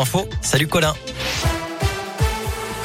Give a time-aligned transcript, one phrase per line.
[0.00, 0.92] Info, salut Colin.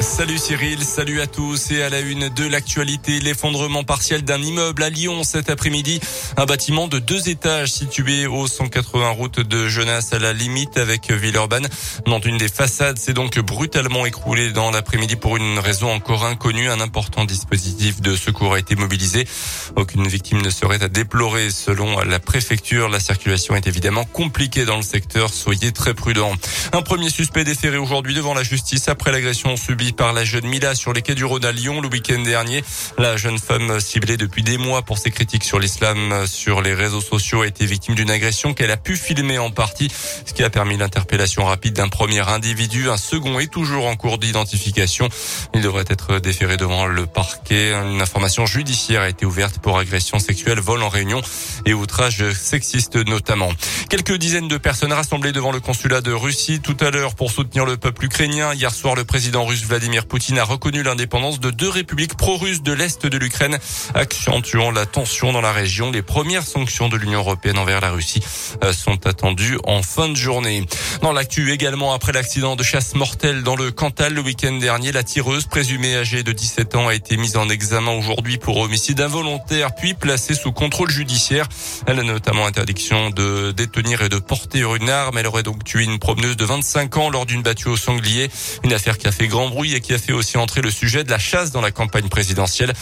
[0.04, 4.82] Salut Cyril, salut à tous et à la une de l'actualité, l'effondrement partiel d'un immeuble
[4.82, 5.98] à Lyon cet après-midi.
[6.36, 11.10] Un bâtiment de deux étages situé au 180 route de Genasse à la limite avec
[11.10, 11.66] Villeurbanne.
[12.06, 16.68] Dans une des façades s'est donc brutalement écroulé dans l'après-midi pour une raison encore inconnue.
[16.68, 19.26] Un important dispositif de secours a été mobilisé.
[19.74, 22.90] Aucune victime ne serait à déplorer selon la préfecture.
[22.90, 25.32] La circulation est évidemment compliquée dans le secteur.
[25.32, 26.34] Soyez très prudents.
[26.72, 30.74] Un premier suspect déféré aujourd'hui devant la justice après l'agression subie par la jeune Mila
[30.74, 32.62] sur les quais du Rhône à Lyon le week-end dernier.
[32.98, 37.00] La jeune femme ciblée depuis des mois pour ses critiques sur l'islam sur les réseaux
[37.00, 39.88] sociaux a été victime d'une agression qu'elle a pu filmer en partie,
[40.26, 42.90] ce qui a permis l'interpellation rapide d'un premier individu.
[42.90, 45.08] Un second est toujours en cours d'identification.
[45.54, 47.72] Il devrait être déféré devant le parquet.
[47.72, 51.22] Une information judiciaire a été ouverte pour agression sexuelle, vol en réunion
[51.66, 53.50] et outrage sexiste notamment.
[53.88, 57.64] Quelques dizaines de personnes rassemblées devant le consulat de Russie tout à l'heure pour soutenir
[57.64, 58.52] le peuple ukrainien.
[58.54, 62.72] Hier soir, le président russe Vladimir Poutine a reconnu l'indépendance de deux républiques pro-russes de
[62.72, 63.58] l'Est de l'Ukraine,
[63.94, 65.90] accentuant la tension dans la région.
[65.90, 68.20] Les premières sanctions de l'Union européenne envers la Russie
[68.62, 70.66] euh, sont attendues en fin de journée.
[71.02, 75.02] Dans l'actu également, après l'accident de chasse mortel dans le Cantal le week-end dernier, la
[75.02, 79.74] tireuse présumée âgée de 17 ans a été mise en examen aujourd'hui pour homicide involontaire,
[79.74, 81.48] puis placée sous contrôle judiciaire.
[81.86, 85.18] Elle a notamment interdiction de détenir et de porter une arme.
[85.18, 88.30] Elle aurait donc tué une promeneuse de 25 ans lors d'une battue au sanglier.
[88.62, 91.04] Une affaire qui a fait grand bruit et qui a fait aussi entrer le sujet
[91.04, 92.72] de la chasse dans la campagne présidentielle.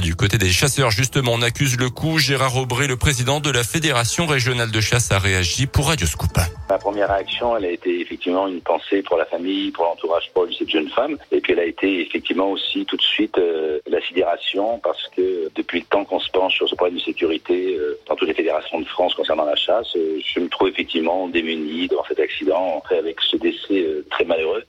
[0.00, 2.18] Du côté des chasseurs, justement, on accuse le coup.
[2.18, 6.38] Gérard Aubry, le président de la Fédération régionale de chasse, a réagi pour Radio Scoop.
[6.68, 10.50] Ma première réaction, elle a été effectivement une pensée pour la famille, pour l'entourage proche
[10.50, 11.16] de cette jeune femme.
[11.30, 15.50] Et puis elle a été effectivement aussi tout de suite euh, la sidération parce que
[15.54, 18.34] depuis le temps qu'on se penche sur ce problème de sécurité euh, dans toutes les
[18.34, 22.82] fédérations de France concernant la chasse, euh, je me trouve effectivement démuni devant cet accident,
[22.90, 24.64] avec ce décès euh, très malheureux.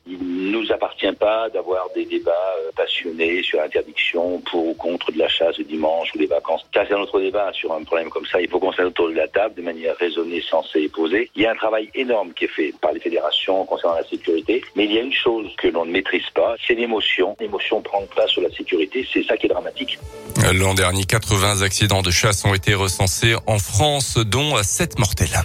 [0.54, 5.28] Nous appartient pas d'avoir des débats euh, passionnés sur l'interdiction pour ou contre de la
[5.28, 6.66] chasse le dimanche ou des vacances.
[6.74, 8.40] Ça, c'est un autre débat sur un problème comme ça.
[8.40, 11.30] Il faut qu'on s'aille autour de la table de manière raisonnée, sensée et posée.
[11.36, 14.64] Il y a un travail énorme qui est fait par les fédérations concernant la sécurité,
[14.76, 17.36] mais il y a une chose que l'on ne maîtrise pas, c'est l'émotion.
[17.40, 19.98] L'émotion prend place sur la sécurité, c'est ça qui est dramatique.
[20.54, 25.40] L'an dernier, 80 accidents de chasse ont été recensés en France, dont 7 mortels.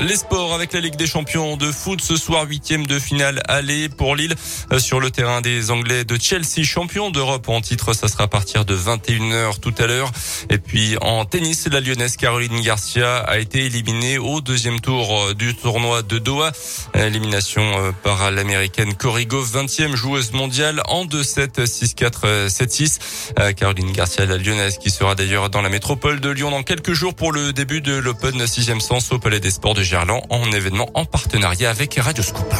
[0.00, 3.90] Les sports avec la Ligue des champions de foot ce soir huitième de finale aller
[3.90, 4.34] pour Lille.
[4.72, 8.26] Euh, sur le terrain des Anglais de Chelsea champion d'Europe en titre ça sera à
[8.26, 10.10] partir de 21h tout à l'heure.
[10.48, 15.34] Et puis en tennis la lyonnaise Caroline Garcia a été éliminée au deuxième tour euh,
[15.34, 16.52] du tournoi de Doha.
[16.94, 24.24] Élimination euh, par l'américaine Cory Goff 20e joueuse mondiale en 2-7 6-4 7-6 Caroline Garcia
[24.24, 27.52] la lyonnaise qui sera d'ailleurs dans la métropole de Lyon dans quelques jours pour le
[27.52, 31.96] début de l'Open 6e sens au Palais des Sports de En événement en partenariat avec
[31.96, 32.54] Radio Scoop.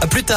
[0.00, 0.34] À plus tard.